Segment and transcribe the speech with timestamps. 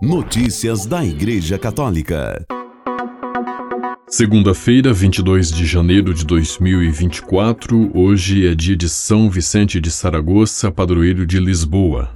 [0.00, 2.46] Notícias da Igreja Católica.
[4.06, 11.26] Segunda-feira, 22 de janeiro de 2024, hoje é dia de São Vicente de Saragoça, padroeiro
[11.26, 12.14] de Lisboa.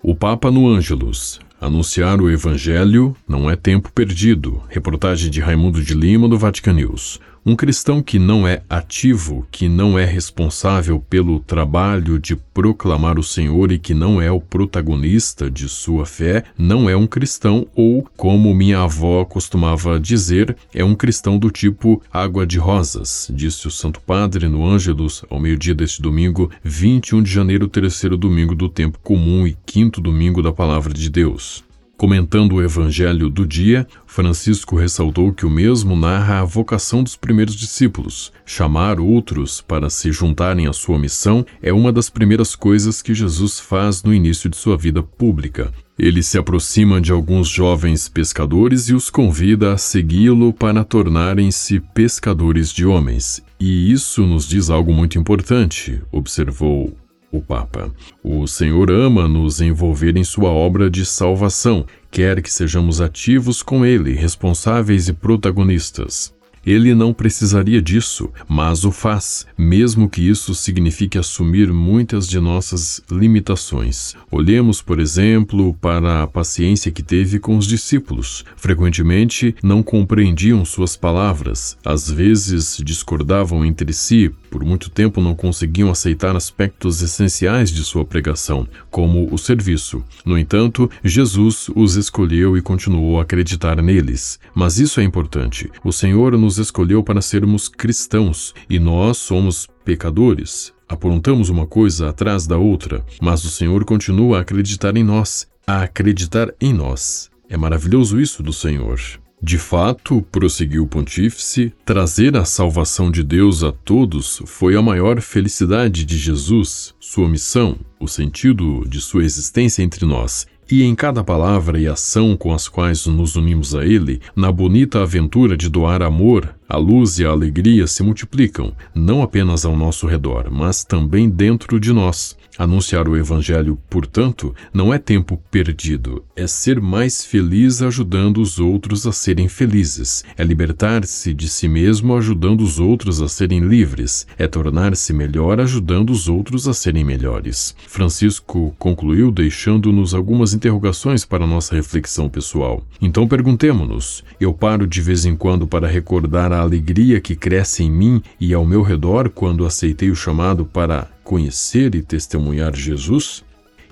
[0.00, 1.40] O Papa no Ângelus.
[1.60, 4.62] Anunciar o Evangelho não é tempo perdido.
[4.68, 7.18] Reportagem de Raimundo de Lima, do Vatican News.
[7.44, 13.22] Um cristão que não é ativo, que não é responsável pelo trabalho de proclamar o
[13.22, 18.06] Senhor e que não é o protagonista de sua fé, não é um cristão ou,
[18.16, 23.70] como minha avó costumava dizer, é um cristão do tipo água de rosas, disse o
[23.70, 28.98] Santo Padre no Ângelus ao meio-dia deste domingo, 21 de janeiro, terceiro domingo do tempo
[29.02, 31.67] comum e quinto domingo da Palavra de Deus.
[31.98, 37.56] Comentando o evangelho do dia, Francisco ressaltou que o mesmo narra a vocação dos primeiros
[37.56, 38.32] discípulos.
[38.46, 43.58] Chamar outros para se juntarem à sua missão é uma das primeiras coisas que Jesus
[43.58, 45.72] faz no início de sua vida pública.
[45.98, 52.70] Ele se aproxima de alguns jovens pescadores e os convida a segui-lo para tornarem-se pescadores
[52.70, 53.42] de homens.
[53.58, 56.96] E isso nos diz algo muito importante, observou
[57.30, 57.92] o Papa.
[58.22, 63.84] O Senhor ama nos envolver em sua obra de salvação, quer que sejamos ativos com
[63.84, 66.32] Ele, responsáveis e protagonistas.
[66.66, 73.00] Ele não precisaria disso, mas o faz, mesmo que isso signifique assumir muitas de nossas
[73.10, 74.14] limitações.
[74.30, 78.44] Olhemos, por exemplo, para a paciência que teve com os discípulos.
[78.54, 85.90] Frequentemente não compreendiam suas palavras, às vezes discordavam entre si, por muito tempo não conseguiam
[85.90, 90.02] aceitar aspectos essenciais de sua pregação, como o serviço.
[90.24, 94.40] No entanto, Jesus os escolheu e continuou a acreditar neles.
[94.54, 95.70] Mas isso é importante.
[95.84, 100.72] O Senhor nos escolheu para sermos cristãos e nós somos pecadores.
[100.88, 105.82] Apontamos uma coisa atrás da outra, mas o Senhor continua a acreditar em nós, a
[105.82, 107.30] acreditar em nós.
[107.48, 108.98] É maravilhoso isso do Senhor.
[109.40, 115.20] De fato, prosseguiu o pontífice, trazer a salvação de Deus a todos foi a maior
[115.20, 121.22] felicidade de Jesus, sua missão, o sentido de sua existência entre nós, e em cada
[121.22, 126.02] palavra e ação com as quais nos unimos a Ele, na bonita aventura de doar
[126.02, 131.30] amor, a luz e a alegria se multiplicam, não apenas ao nosso redor, mas também
[131.30, 132.36] dentro de nós.
[132.58, 139.06] Anunciar o Evangelho, portanto, não é tempo perdido, é ser mais feliz ajudando os outros
[139.06, 144.48] a serem felizes, é libertar-se de si mesmo ajudando os outros a serem livres, é
[144.48, 147.76] tornar-se melhor ajudando os outros a serem melhores.
[147.86, 152.82] Francisco concluiu deixando-nos algumas interrogações para nossa reflexão pessoal.
[153.00, 157.90] Então perguntemo-nos: eu paro de vez em quando para recordar a alegria que cresce em
[157.90, 163.44] mim e ao meu redor quando aceitei o chamado para conhecer e testemunhar Jesus?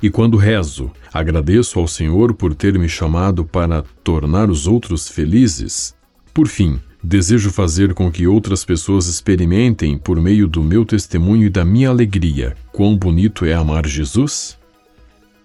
[0.03, 5.95] E quando rezo, agradeço ao Senhor por ter me chamado para tornar os outros felizes?
[6.35, 11.51] Por fim, desejo fazer com que outras pessoas experimentem, por meio do meu testemunho e
[11.51, 14.59] da minha alegria, quão bonito é amar Jesus?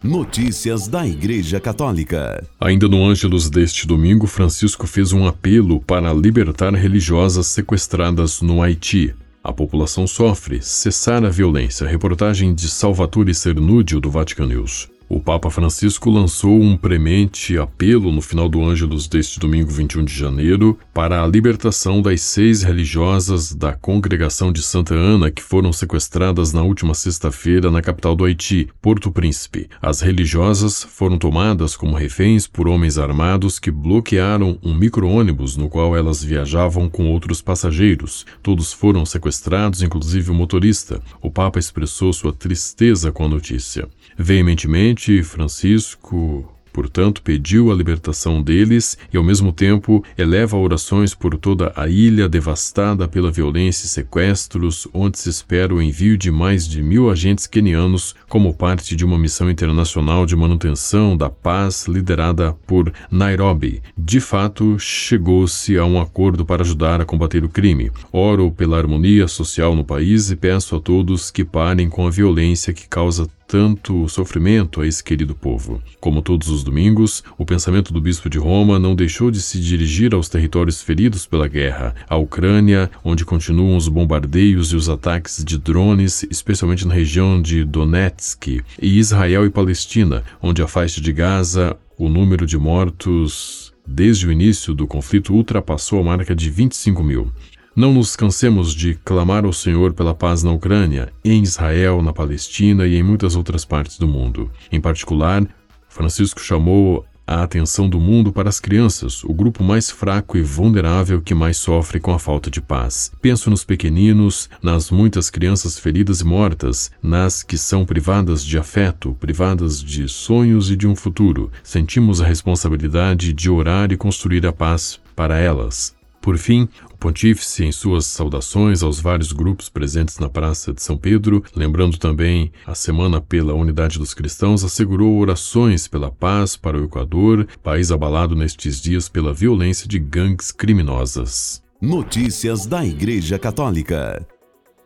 [0.03, 2.43] Notícias da Igreja Católica.
[2.59, 9.13] Ainda no Ângelus deste domingo, Francisco fez um apelo para libertar religiosas sequestradas no Haiti.
[9.43, 11.87] A população sofre, cessar a violência.
[11.87, 14.89] Reportagem de Salvatore Cernúdio, do Vatican News.
[15.13, 20.13] O Papa Francisco lançou um premente apelo no final do Ângelus deste domingo 21 de
[20.13, 26.53] janeiro para a libertação das seis religiosas da congregação de Santa Ana que foram sequestradas
[26.53, 29.67] na última sexta-feira na capital do Haiti, Porto Príncipe.
[29.81, 35.93] As religiosas foram tomadas como reféns por homens armados que bloquearam um micro-ônibus no qual
[35.93, 38.25] elas viajavam com outros passageiros.
[38.41, 41.01] Todos foram sequestrados, inclusive o motorista.
[41.21, 43.89] O Papa expressou sua tristeza com a notícia.
[44.17, 51.73] Veementemente, Francisco, portanto, pediu a libertação deles e, ao mesmo tempo, eleva orações por toda
[51.75, 56.83] a ilha devastada pela violência e sequestros, onde se espera o envio de mais de
[56.83, 62.93] mil agentes quenianos como parte de uma missão internacional de manutenção da paz liderada por
[63.09, 63.81] Nairobi.
[63.97, 67.91] De fato, chegou-se a um acordo para ajudar a combater o crime.
[68.13, 72.71] Oro pela harmonia social no país e peço a todos que parem com a violência
[72.71, 75.83] que causa tanto sofrimento a esse querido povo.
[75.99, 80.13] Como todos os domingos, o pensamento do bispo de Roma não deixou de se dirigir
[80.13, 85.57] aos territórios feridos pela guerra, a Ucrânia, onde continuam os bombardeios e os ataques de
[85.57, 91.75] drones, especialmente na região de Donetsk, e Israel e Palestina, onde a faixa de Gaza,
[91.97, 97.29] o número de mortos desde o início do conflito ultrapassou a marca de 25 mil.
[97.73, 102.85] Não nos cansemos de clamar ao Senhor pela paz na Ucrânia, em Israel, na Palestina
[102.85, 104.51] e em muitas outras partes do mundo.
[104.69, 105.47] Em particular,
[105.87, 111.21] Francisco chamou a atenção do mundo para as crianças, o grupo mais fraco e vulnerável
[111.21, 113.09] que mais sofre com a falta de paz.
[113.21, 119.15] Penso nos pequeninos, nas muitas crianças feridas e mortas, nas que são privadas de afeto,
[119.17, 121.49] privadas de sonhos e de um futuro.
[121.63, 126.00] Sentimos a responsabilidade de orar e construir a paz para elas.
[126.21, 130.95] Por fim, o pontífice, em suas saudações aos vários grupos presentes na Praça de São
[130.95, 136.85] Pedro, lembrando também a Semana pela Unidade dos Cristãos, assegurou orações pela paz para o
[136.85, 141.63] Equador, país abalado nestes dias pela violência de gangues criminosas.
[141.81, 144.23] Notícias da Igreja Católica.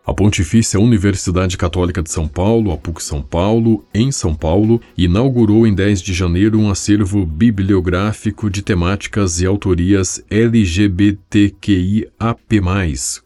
[0.06, 5.66] A Pontifícia Universidade Católica de São Paulo, a PUC São Paulo, em São Paulo, inaugurou
[5.66, 11.56] em 10 de janeiro um acervo bibliográfico de temáticas e autorias LGBTQIAP+,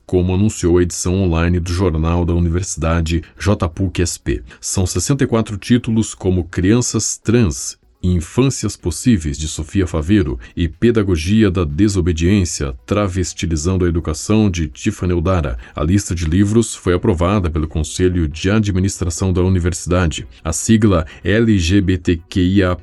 [0.06, 4.42] como anunciou a edição online do Jornal da Universidade JPUC-SP.
[4.62, 12.74] São 64 títulos como Crianças Trans, Infâncias Possíveis, de Sofia Faveiro, e Pedagogia da Desobediência,
[12.86, 15.58] Travestilizando a Educação, de Tiffany Udara.
[15.76, 20.26] A lista de livros foi aprovada pelo Conselho de Administração da Universidade.
[20.42, 22.80] A sigla LGBTQIAP+,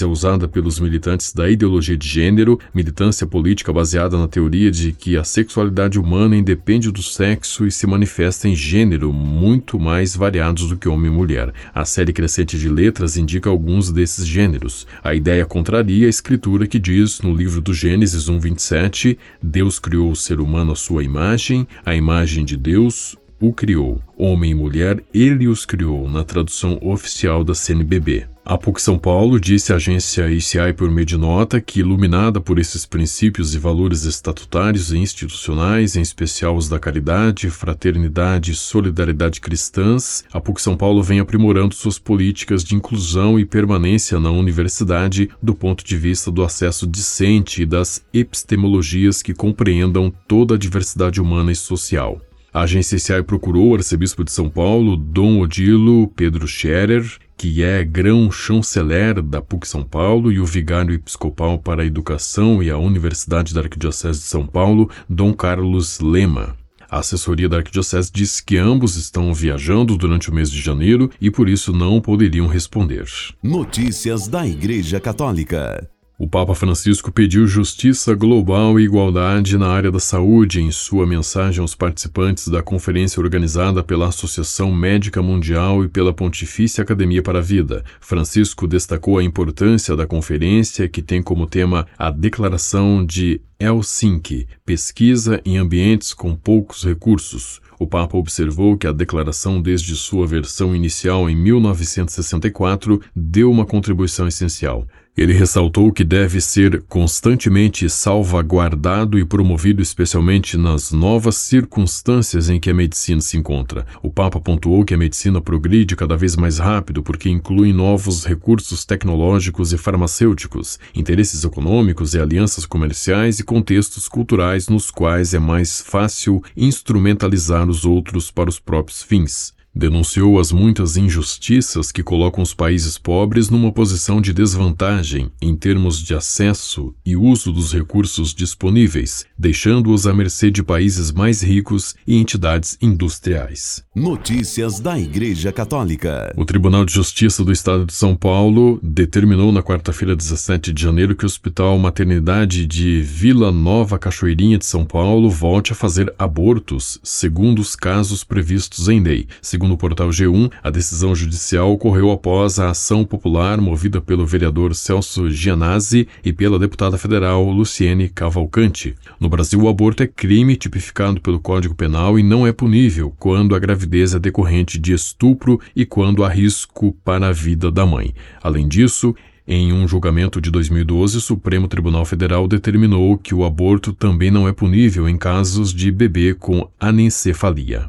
[0.00, 5.16] é usada pelos militantes da ideologia de gênero, militância política baseada na teoria de que
[5.16, 10.76] a sexualidade humana independe do sexo e se manifesta em gênero muito mais variados do
[10.76, 11.54] que homem e mulher.
[11.74, 14.86] A série crescente de letras indica alguns desses gêneros gêneros.
[15.04, 20.16] A ideia contraria a escritura que diz no livro do Gênesis 1:27, Deus criou o
[20.16, 24.00] ser humano à sua imagem, a imagem de Deus o criou.
[24.16, 28.28] Homem e mulher, ele os criou, na tradução oficial da CNBB.
[28.44, 32.58] A PUC São Paulo disse à agência ICI por meio de nota que, iluminada por
[32.58, 39.40] esses princípios e valores estatutários e institucionais, em especial os da caridade, fraternidade e solidariedade
[39.40, 45.28] cristãs, a PUC São Paulo vem aprimorando suas políticas de inclusão e permanência na universidade
[45.42, 51.20] do ponto de vista do acesso decente e das epistemologias que compreendam toda a diversidade
[51.20, 52.20] humana e social.
[52.52, 57.02] A agência ICI procurou o arcebispo de São Paulo, Dom Odilo Pedro Scherer,
[57.34, 62.68] que é grão-chanceler da PUC São Paulo e o vigário episcopal para a educação e
[62.68, 66.54] a Universidade da Arquidiocese de São Paulo, Dom Carlos Lema.
[66.90, 71.30] A assessoria da Arquidiocese disse que ambos estão viajando durante o mês de janeiro e
[71.30, 73.06] por isso não poderiam responder.
[73.42, 75.88] Notícias da Igreja Católica.
[76.22, 81.60] O Papa Francisco pediu justiça global e igualdade na área da saúde em sua mensagem
[81.60, 87.42] aos participantes da conferência organizada pela Associação Médica Mundial e pela Pontifícia Academia para a
[87.42, 87.84] Vida.
[88.00, 95.40] Francisco destacou a importância da conferência, que tem como tema a Declaração de Helsinki Pesquisa
[95.44, 97.60] em Ambientes com Poucos Recursos.
[97.80, 104.28] O Papa observou que a declaração, desde sua versão inicial em 1964, deu uma contribuição
[104.28, 104.86] essencial.
[105.14, 112.70] Ele ressaltou que deve ser constantemente salvaguardado e promovido, especialmente nas novas circunstâncias em que
[112.70, 113.86] a medicina se encontra.
[114.02, 118.86] O Papa pontuou que a medicina progride cada vez mais rápido porque inclui novos recursos
[118.86, 125.82] tecnológicos e farmacêuticos, interesses econômicos e alianças comerciais e contextos culturais nos quais é mais
[125.82, 129.52] fácil instrumentalizar os outros para os próprios fins.
[129.74, 135.98] Denunciou as muitas injustiças que colocam os países pobres numa posição de desvantagem em termos
[136.02, 142.16] de acesso e uso dos recursos disponíveis, deixando-os à mercê de países mais ricos e
[142.16, 143.82] entidades industriais.
[143.96, 146.34] Notícias da Igreja Católica.
[146.36, 151.16] O Tribunal de Justiça do Estado de São Paulo determinou na quarta-feira, 17 de janeiro,
[151.16, 157.00] que o Hospital Maternidade de Vila Nova Cachoeirinha de São Paulo volte a fazer abortos,
[157.02, 159.26] segundo os casos previstos em lei.
[159.62, 164.74] Segundo o portal G1, a decisão judicial ocorreu após a ação popular movida pelo vereador
[164.74, 168.96] Celso Gianazzi e pela deputada federal Luciene Cavalcante.
[169.20, 173.54] No Brasil, o aborto é crime tipificado pelo Código Penal e não é punível quando
[173.54, 178.12] a gravidez é decorrente de estupro e quando há risco para a vida da mãe.
[178.42, 179.14] Além disso,
[179.46, 184.48] em um julgamento de 2012, o Supremo Tribunal Federal determinou que o aborto também não
[184.48, 187.88] é punível em casos de bebê com anencefalia.